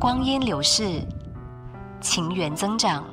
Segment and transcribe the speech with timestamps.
[0.00, 1.02] 光阴流逝，
[2.00, 3.04] 情缘增长，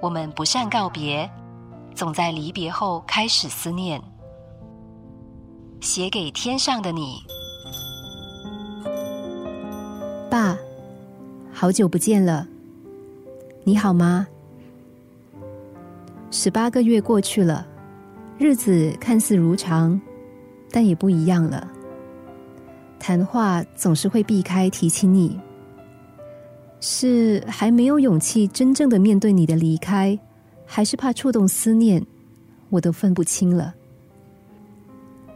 [0.00, 1.28] 我们不善告别，
[1.92, 4.00] 总在离别后开始思念。
[5.80, 7.20] 写给天上的你，
[10.30, 10.56] 爸，
[11.52, 12.46] 好久不见了，
[13.64, 14.24] 你好吗？
[16.30, 17.66] 十八个月过去了，
[18.38, 20.00] 日子看似如常，
[20.70, 21.66] 但也不一样了。
[23.00, 25.36] 谈话总是会避开提起你。
[26.80, 30.18] 是还没有勇气真正的面对你的离开，
[30.64, 32.04] 还是怕触动思念，
[32.70, 33.74] 我都分不清了。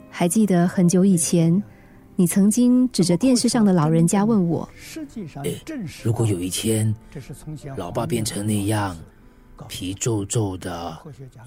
[0.09, 1.63] 还记得很久以前，
[2.15, 4.69] 你曾经指着电视上的老人家问我
[6.05, 6.95] ：“如果有一天，
[7.77, 8.97] 老爸变成那样，
[9.69, 10.97] 皮皱皱的，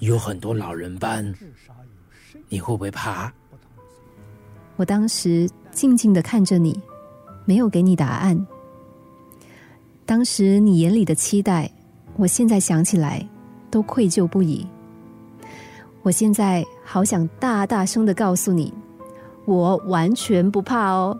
[0.00, 1.32] 有很多老人斑，
[2.48, 3.32] 你会不会怕？”
[4.76, 6.78] 我当时静静的看着你，
[7.46, 8.46] 没有给你答案。
[10.06, 11.68] 当时你眼里的期待，
[12.16, 13.26] 我现在想起来
[13.72, 14.64] 都愧疚不已。
[16.02, 18.72] 我现在好想大大声的告诉你，
[19.46, 21.18] 我完全不怕哦。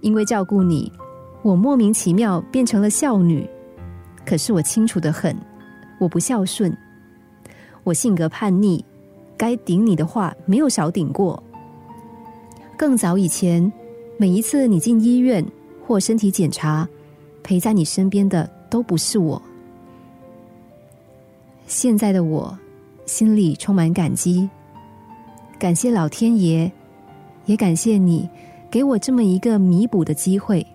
[0.00, 0.92] 因为照顾你，
[1.42, 3.48] 我莫名其妙变成了孝女。
[4.26, 5.36] 可是我清楚的很，
[6.00, 6.76] 我不孝顺，
[7.84, 8.84] 我性格叛逆，
[9.36, 11.40] 该顶你的话没有少顶过。
[12.76, 13.72] 更早以前，
[14.16, 15.44] 每一次你进医院
[15.86, 16.88] 或身体检查。
[17.42, 19.40] 陪在你身边的都不是我。
[21.66, 22.56] 现在的我，
[23.06, 24.48] 心里充满感激，
[25.58, 26.70] 感谢老天爷，
[27.46, 28.28] 也感谢你
[28.70, 30.66] 给我这么一个弥补的机会，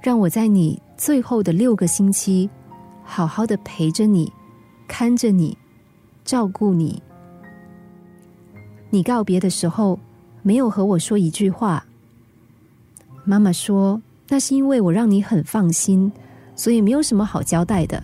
[0.00, 2.48] 让我在你最后的六个星期，
[3.04, 4.32] 好好的陪着你，
[4.88, 5.56] 看着你，
[6.24, 7.02] 照顾你。
[8.88, 9.98] 你告别的时候，
[10.42, 11.84] 没有和我说一句话。
[13.24, 14.00] 妈妈说。
[14.32, 16.10] 那是因为我让你很放心，
[16.54, 18.00] 所以没有什么好交代的。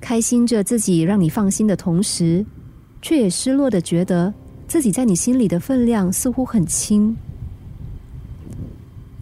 [0.00, 2.44] 开心着自己让你放心的同时，
[3.02, 4.32] 却也失落的觉得
[4.66, 7.14] 自己在你心里的分量似乎很轻。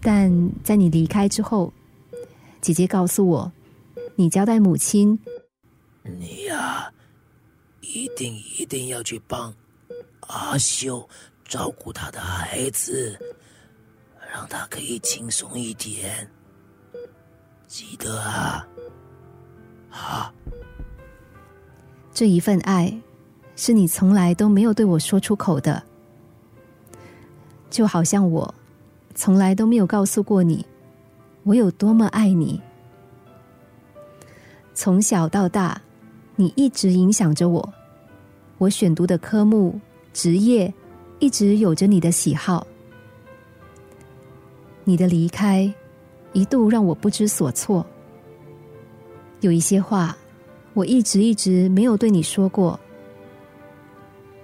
[0.01, 0.31] 但
[0.63, 1.73] 在你离开之后，
[2.61, 3.51] 姐姐告诉我，
[4.15, 5.19] 你交代母亲，
[6.03, 6.89] 你呀，
[7.81, 9.53] 一定一定要去帮
[10.21, 11.09] 阿秀
[11.43, 13.19] 照顾他的孩子。
[14.35, 16.29] 让他可以轻松一点，
[17.67, 18.67] 记得啊！
[19.89, 20.29] 好，
[22.13, 22.93] 这一份爱
[23.55, 25.81] 是你从来都没有对我说出口的，
[27.69, 28.53] 就好像我
[29.15, 30.65] 从来都没有告诉过你
[31.43, 32.61] 我有多么爱你。
[34.73, 35.81] 从小到大，
[36.35, 37.73] 你一直影响着我，
[38.57, 39.79] 我选读的科目、
[40.11, 40.73] 职业，
[41.19, 42.67] 一直有着你的喜好。
[44.87, 45.69] 你的离开，
[46.31, 47.85] 一度让我不知所措。
[49.41, 50.15] 有一些话，
[50.73, 52.79] 我一直一直没有对你说过。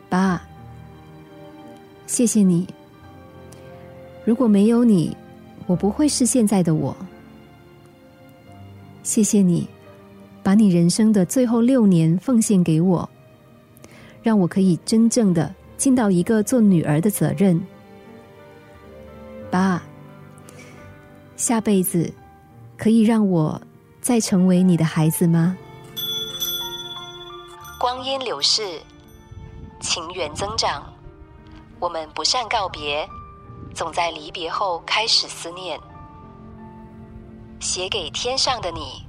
[0.10, 0.42] 爸，
[2.08, 2.68] 谢谢你。
[4.26, 5.16] 如果没有你，
[5.68, 6.96] 我不会是现在的我。
[9.04, 9.68] 谢谢你，
[10.42, 13.08] 把你人生的最后六年奉献给我，
[14.24, 17.62] 让我可以真正的尽到一个做女儿的责任。
[19.52, 19.84] 爸。
[21.42, 22.14] 下辈子，
[22.78, 23.60] 可以让我
[24.00, 25.58] 再成为你的孩子吗？
[27.80, 28.80] 光阴流逝，
[29.80, 30.84] 情缘增长，
[31.80, 33.10] 我们不善告别，
[33.74, 35.80] 总在离别后开始思念。
[37.60, 39.04] 写给天上的你。